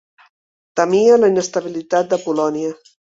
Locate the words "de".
2.15-2.19